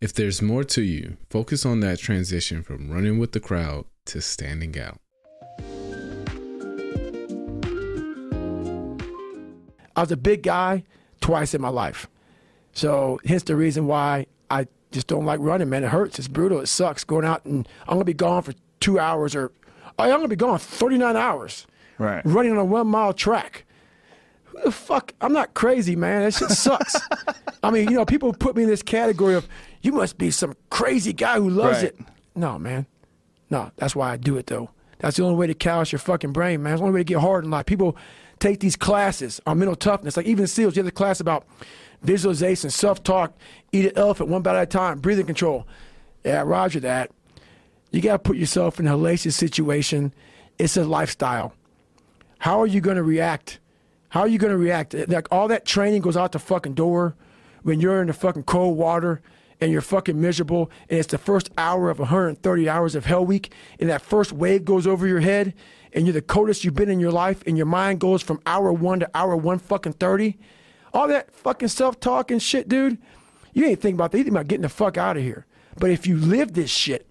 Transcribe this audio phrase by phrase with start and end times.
[0.00, 4.20] If there's more to you, focus on that transition from running with the crowd to
[4.20, 5.00] standing out.
[9.96, 10.84] I was a big guy
[11.20, 12.06] twice in my life.
[12.72, 15.82] So hence the reason why I just don't like running, man.
[15.82, 16.20] It hurts.
[16.20, 16.60] It's brutal.
[16.60, 19.50] It sucks going out and I'm gonna be gone for two hours or
[19.98, 21.66] oh, I'm gonna be gone 39 hours
[21.98, 22.22] Right.
[22.24, 23.64] running on a one mile track.
[24.64, 25.12] The fuck?
[25.20, 26.22] I'm not crazy, man.
[26.24, 26.96] That shit sucks.
[27.62, 29.48] I mean, you know, people put me in this category of
[29.82, 31.86] you must be some crazy guy who loves Right.
[31.86, 31.98] it.
[32.34, 32.86] No, man.
[33.50, 34.70] No, that's why I do it though.
[34.98, 36.72] That's the only way to callous your fucking brain, man.
[36.74, 37.66] It's the only way to get hard in life.
[37.66, 37.96] People
[38.40, 40.16] take these classes on mental toughness.
[40.16, 41.46] Like even SEALs, you have the class about
[42.02, 43.32] visualization, self-talk,
[43.72, 45.66] eat an elephant one bite at a time, breathing control.
[46.24, 47.10] Yeah, roger that.
[47.90, 50.12] You got to put yourself in a hellacious situation.
[50.58, 51.54] It's a lifestyle.
[52.38, 53.58] How are you going to react?
[54.10, 54.94] How are you going to react?
[54.94, 57.14] Eh, like all that training goes out the fucking door
[57.62, 59.20] when you're in the fucking cold water
[59.60, 63.52] and you're fucking miserable and it's the first hour of 130 hours of hell week
[63.80, 65.52] and that first wave goes over your head
[65.92, 68.72] and you're the coldest you've been in your life and your mind goes from hour
[68.72, 70.38] 1 to hour 1 fucking 30.
[70.94, 72.98] All that fucking self-talk and shit, dude.
[73.52, 74.18] You ain't thinking about that.
[74.18, 75.46] You think about getting the fuck out of here.
[75.76, 77.08] But if you live this shit,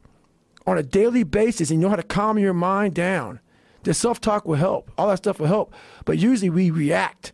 [0.68, 3.40] on a daily basis and you know how to calm your mind down,
[3.88, 4.92] the self talk will help.
[4.98, 5.74] All that stuff will help.
[6.04, 7.32] But usually we react.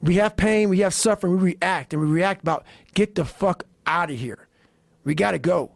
[0.00, 3.64] We have pain, we have suffering, we react, and we react about get the fuck
[3.86, 4.48] out of here.
[5.04, 5.72] We gotta go.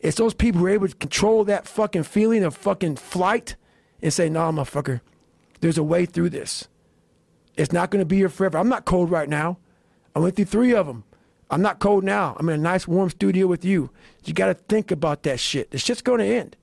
[0.00, 3.54] It's those people who are able to control that fucking feeling of fucking flight
[4.02, 5.00] and say, nah, motherfucker,
[5.60, 6.66] there's a way through this.
[7.56, 8.58] It's not gonna be here forever.
[8.58, 9.58] I'm not cold right now.
[10.16, 11.04] I went through three of them.
[11.50, 12.36] I'm not cold now.
[12.36, 13.90] I'm in a nice warm studio with you.
[14.24, 15.70] You got to think about that shit.
[15.70, 16.56] The shit's to end.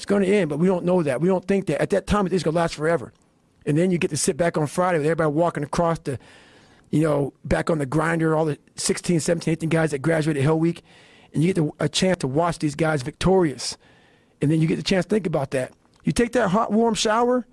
[0.00, 1.20] It's going to end, but we don't know that.
[1.20, 1.82] We don't think that.
[1.82, 3.12] At that time, it's going to last forever.
[3.66, 6.18] And then you get to sit back on Friday with everybody walking across the,
[6.88, 10.58] you know, back on the grinder, all the 16, 17, 18 guys that graduated Hell
[10.58, 10.82] Week.
[11.34, 13.76] And you get a chance to watch these guys victorious.
[14.40, 15.74] And then you get the chance to think about that.
[16.04, 17.46] You take that hot, warm shower,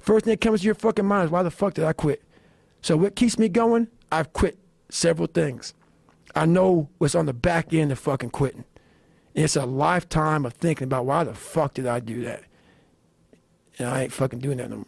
[0.00, 2.22] first thing that comes to your fucking mind is, why the fuck did I quit?
[2.80, 3.88] So what keeps me going?
[4.10, 4.56] I've quit
[4.88, 5.74] several things.
[6.34, 8.64] I know what's on the back end of fucking quitting.
[9.34, 12.44] It's a lifetime of thinking about why the fuck did I do that?
[13.78, 14.86] And I ain't fucking doing that no more.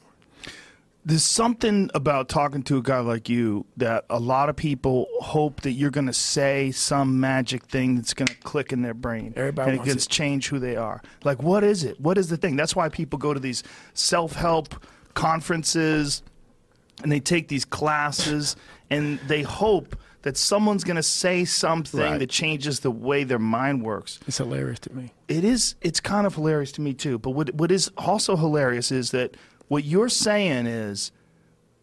[1.04, 5.60] There's something about talking to a guy like you that a lot of people hope
[5.60, 9.32] that you're going to say some magic thing that's going to click in their brain.
[9.36, 10.08] Everybody and it gets it.
[10.08, 11.00] change who they are.
[11.22, 12.00] Like, what is it?
[12.00, 12.56] What is the thing?
[12.56, 13.62] That's why people go to these
[13.94, 16.22] self help conferences
[17.02, 18.56] and they take these classes
[18.90, 22.18] and they hope that someone's going to say something Right.
[22.18, 25.12] that changes the way their mind works It's hilarious to me.
[25.28, 28.90] it is it's kind of hilarious to me too but what what is also hilarious
[28.90, 29.36] is that
[29.68, 31.12] what you're saying is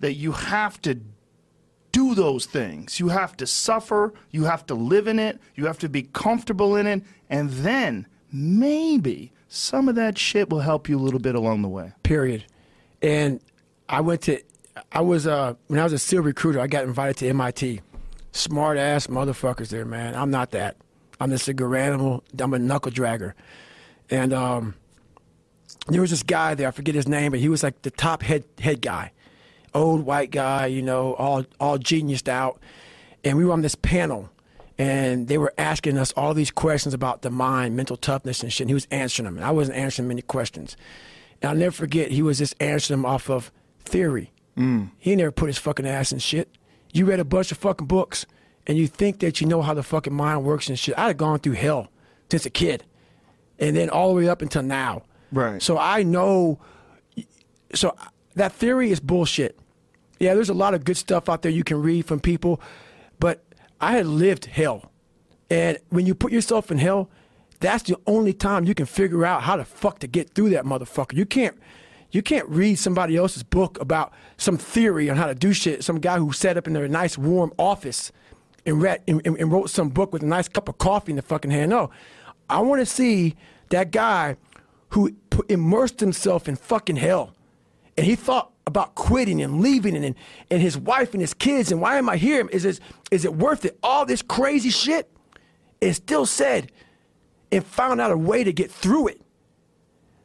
[0.01, 0.99] that you have to
[1.93, 5.79] do those things you have to suffer you have to live in it you have
[5.79, 10.97] to be comfortable in it and then maybe some of that shit will help you
[10.97, 12.43] a little bit along the way Period.
[13.01, 13.39] And
[13.89, 14.41] I went to,
[14.91, 17.81] I was, uh, when I was a SEAL recruiter, I got invited to MIT.
[18.33, 20.15] Smart ass motherfuckers there, man.
[20.15, 20.75] I'm not that.
[21.19, 22.23] I'm just a good animal.
[22.37, 23.33] I'm a knuckle dragger.
[24.09, 24.73] And um,
[25.87, 28.23] there was this guy there, I forget his name, but he was like the top
[28.23, 29.11] head head guy.
[29.73, 32.59] Old white guy, you know, all all geniused out.
[33.23, 34.29] And we were on this panel
[34.77, 38.65] and they were asking us all these questions about the mind, mental toughness and shit.
[38.65, 39.37] And he was answering them.
[39.37, 40.75] And I wasn't answering many questions.
[41.41, 44.31] And I'll never forget, he was just answering them off of theory.
[44.97, 46.49] He never put his fucking ass in shit.
[46.93, 48.25] You read a bunch of fucking books
[48.65, 50.97] and you think that you know how the fucking mind works and shit.
[50.97, 51.89] I had gone through hell
[52.31, 52.85] since a kid.
[53.59, 55.03] And then all the way up until now.
[55.31, 55.61] Right.
[55.61, 56.59] So I know
[57.73, 57.95] so
[58.35, 59.59] that theory is bullshit.
[60.19, 62.61] Yeah, there's a lot of good stuff out there you can read from people,
[63.19, 63.43] but
[63.81, 64.91] I had lived hell.
[65.49, 67.09] And when you put yourself in hell,
[67.59, 70.65] that's the only time you can figure out how the fuck to get through that
[70.65, 71.13] motherfucker.
[71.13, 71.57] You can't
[72.13, 75.83] you can't read somebody else's book about some theory on how to do shit.
[75.83, 78.11] Some guy who sat up in their nice warm office
[78.67, 81.23] and read and, and- wrote some book with a nice cup of coffee in the
[81.23, 81.71] fucking hand.
[81.71, 81.89] No,
[82.49, 83.35] I want to see
[83.69, 84.37] that guy
[84.89, 85.15] who
[85.49, 87.33] immersed himself in fucking hell,
[87.97, 90.13] and he thought about quitting and leaving, and
[90.51, 92.47] and his wife and his kids, and why am I here?
[92.49, 92.79] Is this,
[93.09, 93.77] is it worth it?
[93.81, 95.09] All this crazy shit,
[95.81, 96.71] and still said,
[97.51, 99.21] and found out a way to get through it.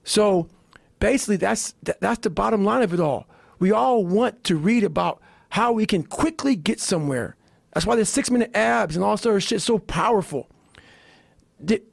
[0.04, 0.50] So
[1.00, 3.26] basically, that's that, that's the bottom line of it all.
[3.58, 7.36] We all want to read about how we can quickly get somewhere.
[7.72, 10.48] That's why the six minute abs and all sort of shit so powerful.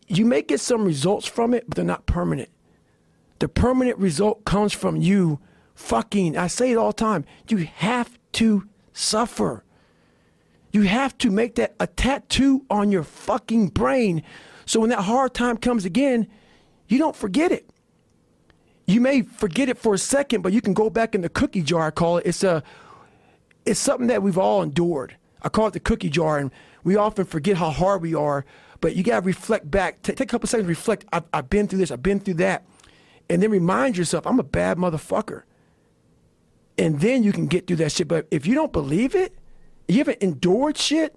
[0.07, 2.50] You may get some results from it, but they're not permanent.
[3.40, 5.40] The permanent result comes from you
[5.74, 9.63] fucking, I say it all the time, you have to suffer.
[10.72, 14.24] You have to make that a tattoo on your fucking brain
[14.66, 16.28] so when that hard time comes again,
[16.88, 17.69] you don't forget it.
[18.88, 21.62] You may forget it for a second, but you can go back in the cookie
[21.62, 22.26] jar, I call it.
[22.26, 22.64] It's a
[23.66, 25.18] it's something that we've all endured.
[25.42, 26.52] I call it the cookie jar, and
[26.84, 28.46] we often forget how hard we are.
[28.82, 30.02] But you got to reflect back.
[30.04, 31.06] Take, take a couple seconds, reflect.
[31.12, 31.90] I've, I've been through this.
[31.90, 32.66] I've been through that,
[33.30, 35.44] and then remind yourself, I'm a bad motherfucker.
[36.78, 38.08] And then you can get through that shit.
[38.08, 39.34] But if you don't believe it,
[39.88, 41.16] you haven't endured shit.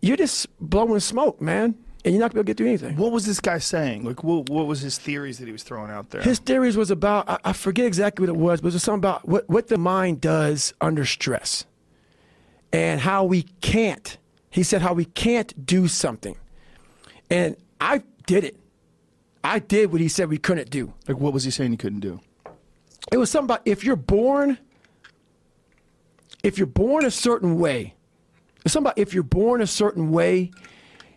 [0.00, 2.96] You're just blowing smoke, man, and you're not gonna be able to get through anything.
[2.96, 4.04] What was this guy saying?
[4.04, 6.22] Like, what, what was his theories that he was throwing out there?
[6.22, 9.00] His theories was about I, I forget exactly what it was, but it was something
[9.00, 11.66] about what, what the mind does under stress
[12.72, 14.16] and how we can't.
[14.50, 16.36] He said how we can't do something.
[17.30, 18.56] And I did it.
[19.42, 20.92] I did what he said we couldn't do.
[21.08, 22.20] like, what was he saying he couldn't do?
[23.12, 24.58] It was something about if you're born
[26.42, 27.94] if you're born a certain way,
[28.64, 30.50] it's something about if you're born a certain way,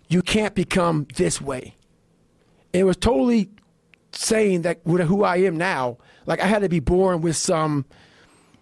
[0.08, 1.76] you can't become this way.
[2.72, 3.50] It was totally
[4.12, 7.86] saying that who I am now, like I had to be born with some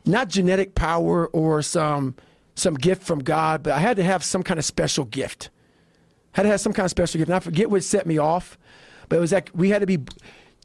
[0.05, 2.15] not genetic power or some
[2.55, 5.49] some gift from God, but I had to have some kind of special gift.
[6.33, 7.29] Had to have some kind of special gift.
[7.29, 8.57] And I forget what set me off,
[9.09, 9.99] but it was like we had to be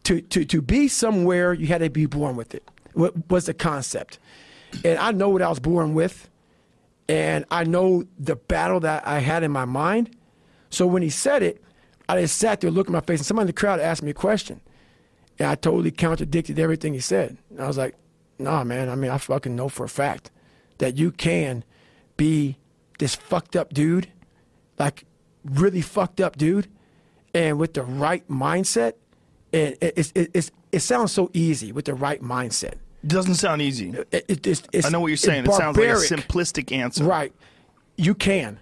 [0.04, 1.52] to to to be somewhere.
[1.52, 2.68] You had to be born with it.
[2.94, 4.18] What was the concept?
[4.84, 6.28] And I know what I was born with,
[7.08, 10.16] and I know the battle that I had in my mind.
[10.76, 11.62] So when he said it,
[12.06, 14.10] I just sat there, looked at my face, and somebody in the crowd asked me
[14.10, 14.60] a question,
[15.38, 17.38] and I totally contradicted everything he said.
[17.50, 17.94] And I was like,
[18.38, 18.90] "Nah, man.
[18.90, 20.30] I mean, I fucking know for a fact
[20.76, 21.64] that you can
[22.18, 22.58] be
[22.98, 24.08] this fucked up dude,
[24.78, 25.06] like
[25.46, 26.68] really fucked up dude,
[27.34, 28.92] and with the right mindset,
[29.54, 32.74] and it, it, it, it's, it sounds so easy with the right mindset.
[33.02, 33.94] It doesn't sound easy.
[34.12, 35.46] It, it, it's, it's, I know what you're saying.
[35.46, 37.04] It sounds like a simplistic answer.
[37.04, 37.32] Right.
[37.96, 38.60] You can.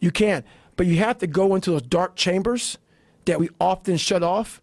[0.00, 0.44] You can.
[0.76, 2.78] But you have to go into those dark chambers
[3.24, 4.60] that we often shut off,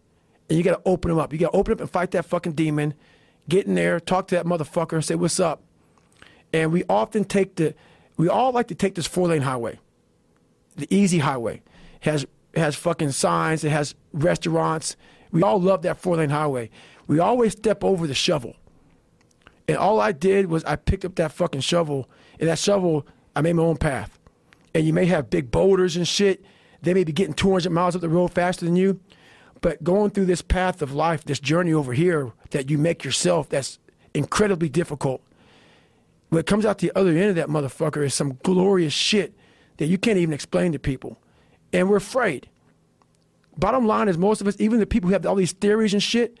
[0.48, 1.32] and you got to open them up.
[1.32, 2.94] You got to open up and fight that fucking demon,
[3.48, 5.62] get in there, talk to that motherfucker, and say, What's up?
[6.52, 7.74] And we often take the,
[8.16, 9.78] we all like to take this four lane highway,
[10.76, 11.62] the easy highway.
[12.00, 14.96] Has, has fucking signs, it has restaurants.
[15.32, 16.70] We all love that four lane highway.
[17.06, 18.56] We always step over the shovel.
[19.68, 22.08] And all I did was I picked up that fucking shovel,
[22.40, 23.06] and that shovel,
[23.36, 24.19] I made my own path.
[24.74, 26.44] And you may have big boulders and shit.
[26.82, 29.00] They may be getting 200 miles up the road faster than you.
[29.60, 33.48] But going through this path of life, this journey over here that you make yourself,
[33.48, 33.78] that's
[34.14, 35.22] incredibly difficult.
[36.30, 39.34] What comes out the other end of that motherfucker is some glorious shit
[39.76, 41.18] that you can't even explain to people.
[41.72, 42.48] And we're afraid.
[43.56, 46.02] Bottom line is, most of us, even the people who have all these theories and
[46.02, 46.38] shit,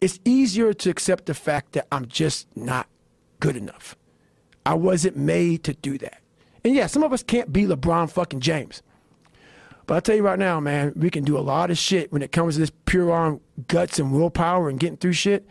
[0.00, 2.88] it's easier to accept the fact that I'm just not
[3.38, 3.96] good enough.
[4.64, 6.21] I wasn't made to do that.
[6.64, 8.82] And yeah, some of us can't be LeBron fucking James.
[9.86, 12.22] But I'll tell you right now, man, we can do a lot of shit when
[12.22, 15.46] it comes to this pure arm guts and willpower and getting through shit.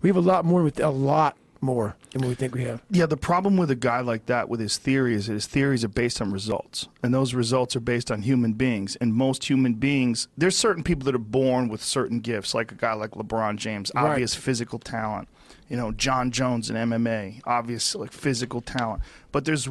[0.00, 2.82] We have a lot more with a lot more than what we think we have.
[2.90, 5.88] Yeah, the problem with a guy like that with his theories is his theories are
[5.88, 6.88] based on results.
[7.02, 8.96] And those results are based on human beings.
[8.96, 12.74] And most human beings, there's certain people that are born with certain gifts, like a
[12.74, 14.10] guy like LeBron James, Right.
[14.12, 15.28] obvious physical talent.
[15.68, 19.02] You know, Jon Jones in MMA, obvious like physical talent.
[19.32, 19.66] But there's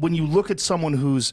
[0.00, 1.32] when you look at someone who's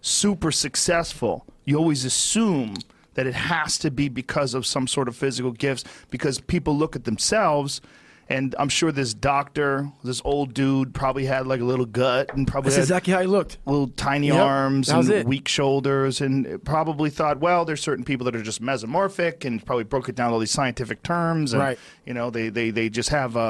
[0.00, 2.76] super successful, you always assume
[3.14, 6.96] that it has to be because of some sort of physical gifts because people look
[6.96, 7.80] at themselves
[8.28, 12.46] and I'm sure this doctor, this old dude probably had like a little gut and
[12.46, 13.58] probably That's had exactly how he looked.
[13.66, 15.26] little tiny Yep, arms and it.
[15.26, 19.82] weak shoulders and probably thought, well, there's certain people that are just mesomorphic and probably
[19.82, 21.52] broke it down to all these scientific terms.
[21.52, 21.78] And, Right.
[22.06, 23.40] You know, they, they, they just have uh,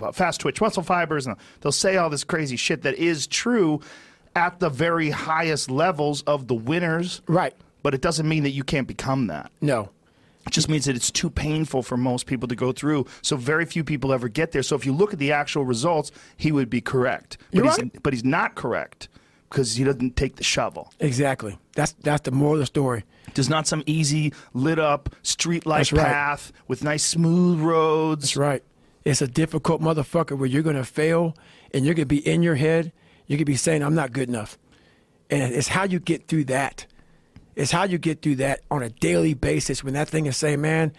[0.00, 3.80] uh, fast twitch muscle fibers and they'll say all this crazy shit that is true
[4.38, 7.20] at the very highest levels of the winners.
[7.26, 7.54] Right.
[7.82, 9.50] But it doesn't mean that you can't become that.
[9.60, 9.90] No.
[10.46, 13.06] It just means that it's too painful for most people to go through.
[13.20, 14.62] So very few people ever get there.
[14.62, 17.36] So if you look at the actual results, he would be correct.
[17.52, 18.02] But he's right.
[18.02, 19.08] but he's not correct
[19.50, 20.92] because he doesn't take the shovel.
[21.00, 21.58] Exactly.
[21.74, 23.04] That's that's the moral of the story.
[23.34, 26.06] There's not some easy lit up street light That's right.
[26.06, 28.22] path with nice smooth roads.
[28.22, 28.62] That's right.
[29.04, 31.36] It's a difficult motherfucker where you're gonna fail
[31.74, 32.92] and you're gonna be in your head.
[33.28, 34.58] You're gonna be saying, "I'm not good enough,"
[35.30, 36.86] and it's how you get through that.
[37.54, 39.84] It's how you get through that on a daily basis.
[39.84, 40.92] When that thing is saying, "Man,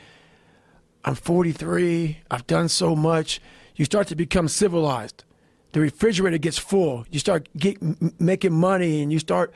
[1.04, 2.20] I'm 43.
[2.32, 3.42] I've done so much."
[3.76, 5.24] You start to become civilized.
[5.72, 7.06] The refrigerator gets full.
[7.12, 7.78] You start get,
[8.20, 9.54] making money, and you start.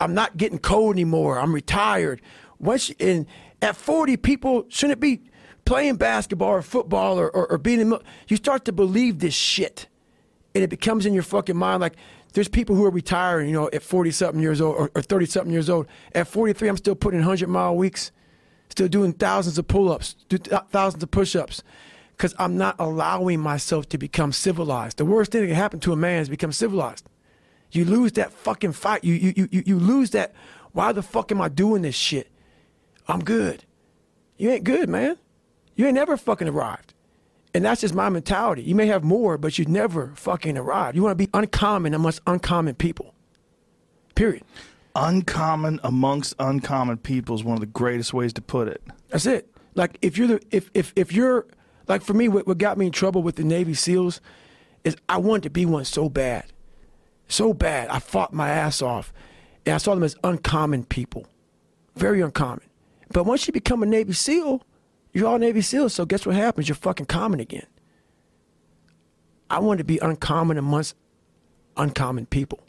[0.00, 1.38] I'm not getting cold anymore.
[1.38, 2.20] I'm retired.
[2.58, 3.26] Once you, and
[3.60, 5.20] at 40, people shouldn't be
[5.64, 7.94] playing basketball or football or, or, or being in.
[8.28, 9.88] You start to believe this shit,
[10.54, 11.94] and it becomes in your fucking mind like
[12.32, 15.26] There's people who are retiring, you know, at 40 something years old or, or 30
[15.26, 15.86] something years old.
[16.14, 18.12] At 43, I'm still putting in 100 mile weeks,
[18.70, 20.16] still doing thousands of pull ups,
[20.70, 21.62] thousands of push ups,
[22.16, 24.98] because I'm not allowing myself to become civilized.
[24.98, 27.08] The worst thing that can happen to a man is become civilized.
[27.72, 29.02] You lose that fucking fight.
[29.02, 30.32] You, you, you, you lose that.
[30.72, 32.30] Why the fuck am I doing this shit?
[33.08, 33.64] I'm good.
[34.36, 35.16] You ain't good, man.
[35.74, 36.93] You ain't never fucking arrived.
[37.54, 38.62] And that's just my mentality.
[38.62, 40.96] You may have more, but you never fucking arrive.
[40.96, 43.14] You want to be uncommon amongst uncommon people.
[44.16, 44.42] Period.
[44.96, 48.82] Uncommon amongst uncommon people is one of the greatest ways to put it.
[49.08, 49.48] That's it.
[49.74, 51.46] Like if you're the if if if you're
[51.88, 54.20] like for me, what, what got me in trouble with the Navy SEALs
[54.82, 56.44] is I wanted to be one so bad,
[57.28, 57.88] so bad.
[57.88, 59.12] I fought my ass off,
[59.66, 61.26] and I saw them as uncommon people,
[61.96, 62.64] very uncommon.
[63.10, 64.62] But once you become a Navy SEAL,
[65.14, 66.68] you're all Navy SEALs, so guess what happens?
[66.68, 67.66] You're fucking common again.
[69.48, 70.96] I wanted to be uncommon amongst
[71.76, 72.60] uncommon people.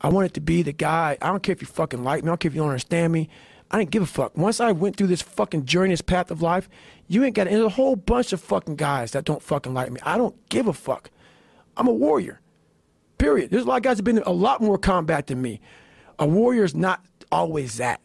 [0.00, 1.18] I wanted to be the guy.
[1.20, 2.28] I don't care if you fucking like me.
[2.28, 3.28] I don't care if you don't understand me.
[3.70, 4.36] I didn't give a fuck.
[4.36, 6.68] Once I went through this fucking journey, this path of life,
[7.06, 7.46] you ain't got.
[7.46, 10.00] There's a whole bunch of fucking guys that don't fucking like me.
[10.02, 11.10] I don't give a fuck.
[11.76, 12.40] I'm a warrior.
[13.18, 13.50] Period.
[13.50, 15.60] There's a lot of guys that have been in a lot more combat than me.
[16.18, 18.00] A warrior is not always that.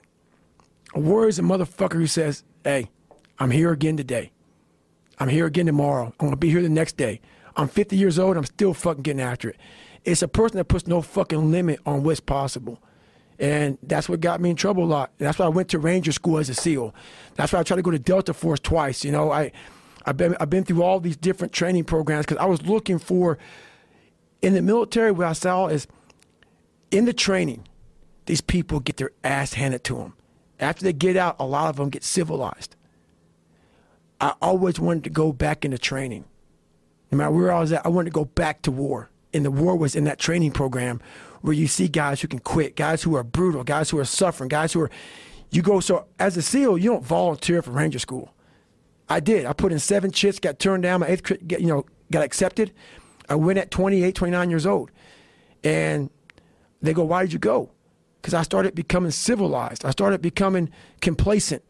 [0.94, 2.90] A warrior is a motherfucker who says, "Hey,
[3.40, 4.32] I'm here again today.
[5.20, 6.14] I'm here again tomorrow.
[6.20, 7.22] I'm gonna be here the next day.
[7.56, 8.38] I'm 50 years old.
[8.38, 9.58] I'm still fucking getting after it.
[10.04, 12.82] It's a person that puts no fucking limit on what's possible.
[13.40, 15.12] And that's what got me in trouble a lot.
[15.18, 16.94] That's why I went to Ranger School as a SEAL.
[17.36, 19.04] That's why I tried to go to Delta Force twice.
[19.04, 19.52] You know, I,
[20.06, 23.38] I've been, I've been through all these different training programs because I was looking for,
[24.42, 25.88] in the military, what I saw is
[26.92, 27.68] in the training,
[28.26, 30.14] these people get their ass handed to them.
[30.60, 32.76] After they get out, a lot of them get civilized.
[34.20, 36.26] I always wanted to go back into training.
[37.12, 39.10] No matter where I was at, I wanted to go back to war.
[39.34, 41.02] And the war was in that training program
[41.42, 44.48] where you see guys who can quit, guys who are brutal, guys who are suffering,
[44.48, 44.90] guys who are.
[45.52, 48.34] You go, so as a SEAL, you don't volunteer for Ranger School.
[49.08, 49.46] I did.
[49.46, 51.02] I put in seven chits, got turned down.
[51.02, 52.74] My eighth, you know, got accepted.
[53.30, 54.92] I went at 28, 29 years old.
[55.64, 56.10] And
[56.82, 57.72] they go, why did you go?
[58.22, 59.86] Because I started becoming civilized.
[59.86, 61.64] I started becoming complacent.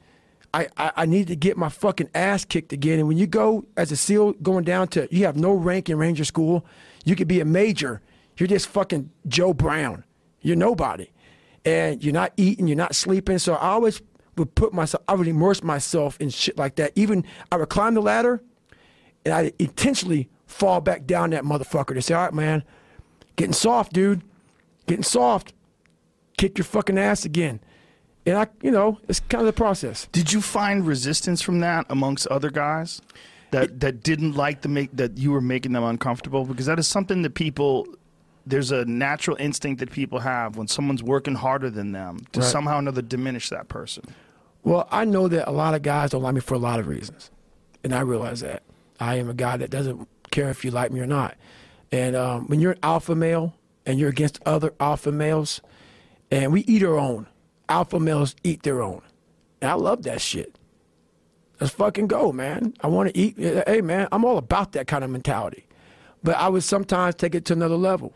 [0.56, 2.98] I, I, I needed to get my fucking ass kicked again.
[2.98, 5.98] And when you go as a SEAL going down to, you have no rank in
[5.98, 6.66] Ranger School,
[7.04, 8.02] you could be a major.
[8.38, 10.06] You're just fucking Joe Brown.
[10.40, 11.12] You're nobody.
[11.66, 13.38] And you're not eating, you're not sleeping.
[13.38, 14.02] So I always
[14.38, 16.94] would put myself, I would immerse myself in shit like that.
[16.96, 18.42] Even I would climb the ladder
[19.26, 22.64] and I intentionally fall back down that motherfucker to say, all right, man,
[23.36, 24.24] getting soft, dude.
[24.88, 25.54] Getting soft.
[26.38, 27.60] Kick your fucking ass again
[28.26, 30.08] and I, you know, it's kind of the process.
[30.12, 33.02] Did you find resistance from that amongst other guys
[33.52, 36.46] that it, that didn't like the make that you were making them uncomfortable?
[36.46, 37.88] Because that is something that people.
[38.48, 42.48] There's a natural instinct that people have when someone's working harder than them to right.
[42.48, 44.04] somehow or another diminish that person.
[44.62, 46.88] Well, I know that a lot of guys don't like me for a lot of
[46.88, 47.32] reasons,
[47.84, 48.62] and I realize that.
[49.00, 51.36] I am a guy that doesn't care if you like me or not.
[51.92, 53.56] And um, when you're an alpha male
[53.86, 55.62] and you're against other alpha males,
[56.30, 57.28] and we eat our own
[57.70, 59.02] alpha males eat their own.
[59.62, 60.58] And I love that shit.
[61.60, 62.74] Let's fucking go, man.
[62.82, 63.40] I want to eat.
[63.40, 65.66] Eh, hey, man, I'm all about that kind of mentality.
[66.24, 68.14] But I would sometimes take it to another level.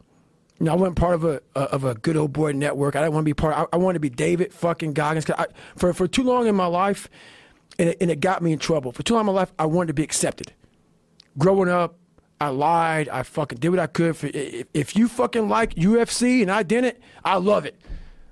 [0.60, 2.96] You know, I wasn't part of a of a good old boy network.
[2.96, 3.56] I didn't want to be part.
[3.56, 5.29] I, I wanted to be David fucking Goggins.
[5.29, 5.46] I,
[5.77, 7.08] for for too long in my life,
[7.77, 8.91] and it, and it got me in trouble.
[8.91, 10.53] For too long in my life, I wanted to be accepted.
[11.38, 11.98] Growing up,
[12.41, 13.08] I lied.
[13.08, 14.18] I fucking did what I could.
[14.18, 17.79] For, if, if you fucking like UFC and I didn't, I love it.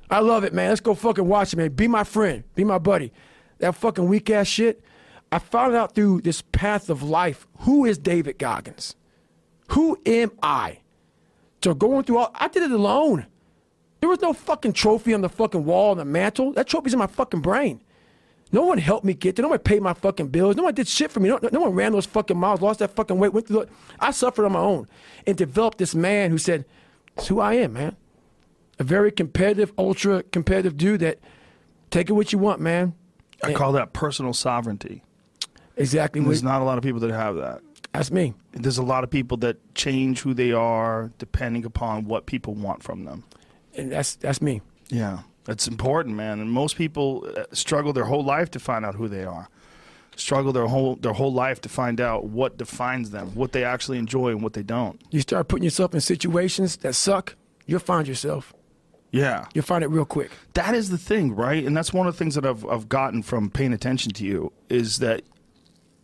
[0.09, 0.69] I love it, man.
[0.69, 1.69] Let's go fucking watch it, man.
[1.71, 2.43] Be my friend.
[2.55, 3.11] Be my buddy.
[3.59, 4.81] That fucking weak ass shit.
[5.31, 8.95] I found out through this path of life who is David Goggins?
[9.69, 10.79] Who am I?
[11.63, 13.25] So going through all, I did it alone.
[13.99, 16.53] There was no fucking trophy on the fucking wall on the mantle.
[16.53, 17.81] That trophy's in my fucking brain.
[18.51, 19.43] No one helped me get there.
[19.43, 20.55] No one paid my fucking bills.
[20.55, 21.29] No one did shit for me.
[21.29, 23.65] No, no one ran those fucking miles, lost that fucking weight, went through.
[23.65, 24.87] The, I suffered on my own
[25.25, 26.63] and developed this man who said,
[27.17, 27.97] "It's who I am, man."
[28.79, 31.19] A very competitive, ultra competitive dude that
[31.89, 32.93] take it what you want, man.
[33.43, 35.03] I call that personal sovereignty.
[35.75, 36.21] Exactly.
[36.21, 37.61] there's not a lot of people that have that.
[37.93, 38.33] That's me.
[38.51, 42.83] There's a lot of people that change who they are depending upon what people want
[42.83, 43.23] from them.
[43.75, 44.61] And that's that's me.
[44.89, 45.19] Yeah.
[45.45, 46.39] That's important, man.
[46.39, 49.49] And most people uh, struggle their whole life to find out who they are.
[50.17, 53.97] Struggle their whole their whole life to find out what defines them, what they actually
[53.97, 54.99] enjoy and what they don't.
[55.09, 58.53] You start putting yourself in situations that suck, you'll find yourself.
[59.11, 59.45] Yeah.
[59.53, 60.31] You'll find it real quick.
[60.53, 61.63] That is the thing, right?
[61.63, 64.51] And that's one of the things that I've, I've gotten from paying attention to you
[64.69, 65.23] is that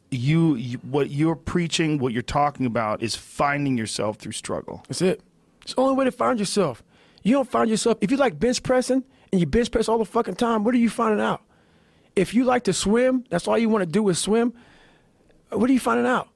[0.09, 4.83] you, you, what you're preaching, what you're talking about is finding yourself through struggle.
[4.87, 5.21] That's it.
[5.63, 6.83] It's the only way to find yourself.
[7.23, 10.05] You don't find yourself if you like bench pressing and you bench press all the
[10.05, 10.63] fucking time.
[10.63, 11.41] What are you finding out?
[12.15, 14.53] If you like to swim, that's all you want to do is swim.
[15.49, 16.29] What are you finding out?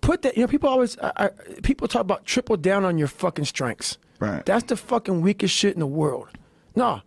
[0.00, 0.36] Put that.
[0.36, 0.96] You know, people always.
[0.98, 1.28] I, I,
[1.62, 3.98] people talk about triple down on your fucking strengths.
[4.18, 4.44] Right.
[4.44, 6.28] That's the fucking weakest shit in the world.
[6.74, 7.00] Nah,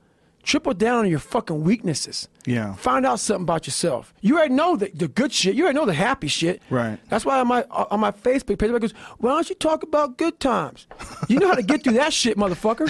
[0.44, 2.27] triple down on your fucking weaknesses.
[2.46, 2.74] Yeah.
[2.75, 4.13] Find out something about yourself.
[4.22, 5.56] You already know the, the good shit.
[5.56, 6.62] You already know the happy shit.
[6.70, 6.98] Right.
[7.10, 10.18] That's why on my on my Facebook page, everybody goes, "Why don't you talk about
[10.18, 10.88] good times?
[11.27, 12.89] You know how to get through that shit, motherfucker."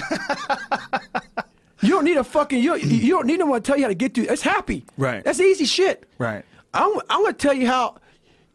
[1.82, 2.76] you don't need a fucking you.
[2.76, 4.26] You don't need no one to tell you how to get through.
[4.28, 4.84] It's happy.
[4.96, 5.22] Right.
[5.24, 6.08] That's easy shit.
[6.18, 6.44] Right.
[6.74, 7.96] I'm I'm gonna tell you how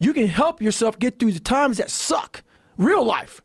[0.00, 2.42] you can help yourself get through the times that suck.
[2.76, 3.40] Real life.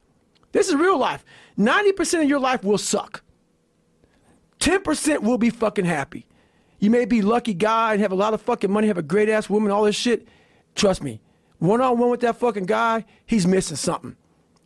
[0.51, 1.25] This is real life.
[1.55, 3.23] Ninety percent of your life will suck.
[4.59, 6.25] Ten percent will be fucking happy.
[6.79, 9.29] You may be lucky guy and have a lot of fucking money, have a great
[9.29, 10.27] ass woman, all this shit.
[10.75, 11.21] Trust me,
[11.59, 14.17] one on one with that fucking guy, he's missing something.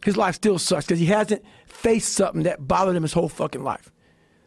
[0.03, 3.63] His life still sucks because he hasn't faced something that bothered him his whole fucking
[3.63, 3.91] life.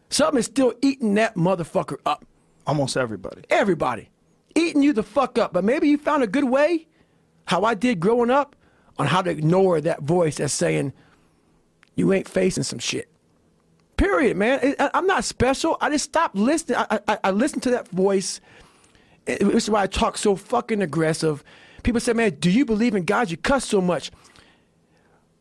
[0.09, 2.25] Something is still eating that motherfucker up.
[2.67, 3.43] Almost everybody.
[3.49, 4.09] Everybody.
[4.55, 5.53] Eating you the fuck up.
[5.53, 6.87] But maybe you found a good way,
[7.45, 8.55] how I did growing up,
[8.97, 10.93] on how to ignore that voice that's saying,
[11.95, 13.09] you ain't facing some shit.
[13.97, 14.75] Period, man.
[14.79, 15.77] I, am not special.
[15.79, 16.79] I just stopped listening.
[16.79, 18.41] I, I, I listened to that voice.
[19.25, 21.43] This is why I talk so fucking aggressive.
[21.83, 23.29] People say, man, do you believe in God?
[23.29, 24.11] You cuss so much.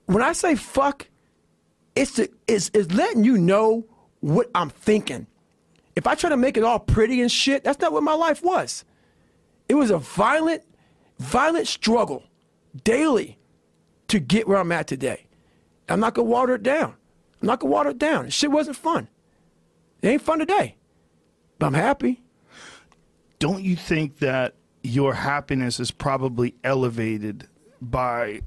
[0.06, 1.08] When I say fuck,
[1.94, 3.86] it's, the, it's, it's letting you know
[4.20, 5.26] what I'm thinking.
[5.96, 8.42] If I try to make it all pretty and shit, that's not what my life
[8.42, 8.84] was.
[9.68, 10.62] It was a violent,
[11.18, 12.24] violent struggle
[12.84, 13.38] daily
[14.08, 15.26] to get where I'm at today.
[15.90, 16.94] I'm not gonna water it down.
[17.42, 18.30] I'm not gonna water it down.
[18.30, 19.08] Shit wasn't fun.
[20.02, 20.76] It ain't fun today,
[21.58, 22.22] but I'm happy.
[23.38, 27.48] Don't you think that your happiness is probably elevated
[27.80, 28.40] by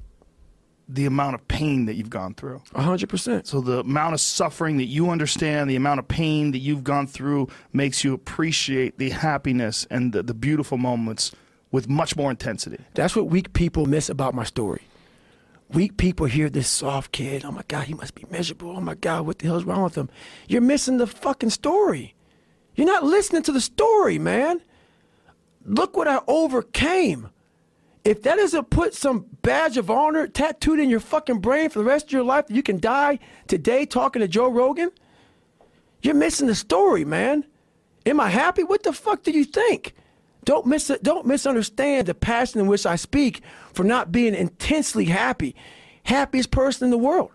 [0.88, 2.62] the amount of pain that you've gone through?
[2.74, 3.46] A hundred percent.
[3.46, 7.06] So the amount of suffering that you understand, the amount of pain that you've gone
[7.06, 11.32] through makes you appreciate the happiness and the, the beautiful moments
[11.70, 12.78] with much more intensity.
[12.94, 14.82] That's what weak people miss about my story.
[15.70, 17.44] Weak people hear this soft kid.
[17.44, 18.76] Oh my God, he must be miserable.
[18.76, 20.10] Oh my God, what the hell's wrong with him?
[20.48, 22.14] You're missing the fucking story.
[22.76, 24.60] You're not listening to the story, man.
[25.64, 27.30] Look what I overcame.
[28.04, 31.86] If that doesn't put some badge of honor tattooed in your fucking brain for the
[31.86, 34.90] rest of your life that you can die today talking to Joe Rogan,
[36.02, 37.46] you're missing the story, man.
[38.04, 38.62] Am I happy?
[38.62, 39.94] What the fuck do you think?
[40.44, 45.54] Don't miss don't misunderstand the passion in which I speak for not being intensely happy.
[46.04, 47.30] Happiest person in the world.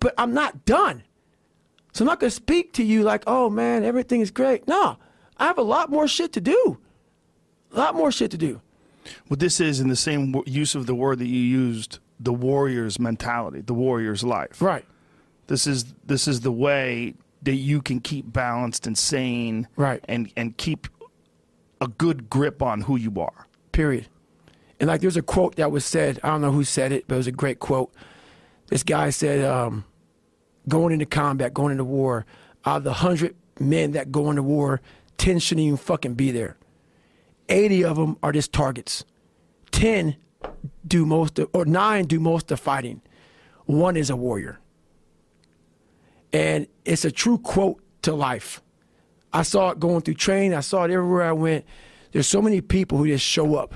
[0.00, 1.04] But I'm not done.
[1.92, 4.66] So I'm not gonna speak to you like, oh man, everything is great.
[4.66, 4.98] No,
[5.38, 6.78] I have a lot more shit to do.
[7.72, 8.60] A lot more shit to do.
[9.28, 12.98] What this is in the same use of the word that you used, the warrior's
[12.98, 14.60] mentality, the warrior's life.
[14.60, 14.84] Right.
[15.46, 19.68] This is this is the way that you can keep balanced and sane.
[19.76, 20.04] Right.
[20.08, 20.88] And and keep
[21.82, 23.48] a good grip on who you are.
[23.72, 24.06] Period.
[24.78, 27.16] And like there's a quote that was said, I don't know who said it, but
[27.16, 27.92] it was a great quote.
[28.68, 29.84] This guy said, um,
[30.68, 32.24] going into combat, going into war,
[32.64, 34.80] out of the hundred men that go into war,
[35.18, 36.56] ten shouldn't even fucking be there.
[37.48, 39.04] 80 of them are just targets.
[39.72, 40.16] 10
[40.86, 43.02] do most of, or 9 do most of fighting.
[43.66, 44.60] One is a warrior.
[46.32, 48.62] And it's a true quote to life.
[49.32, 50.54] I saw it going through training.
[50.54, 51.64] I saw it everywhere I went.
[52.12, 53.74] There's so many people who just show up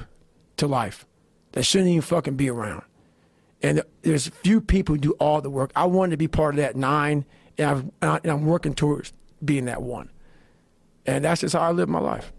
[0.59, 1.07] to life
[1.53, 2.83] that shouldn't even fucking be around.
[3.63, 5.73] And there's a few people who do all the work.
[5.75, 7.25] I wanted to be part of that nine,
[7.57, 10.11] and, I've, and I'm working towards being that one.
[11.07, 12.33] And that's just how I live my life.